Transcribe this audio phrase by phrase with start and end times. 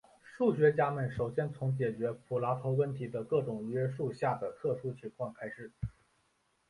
[0.35, 5.71] 数学家们首先从解决普拉托问题的各种约束下的特殊情况开始。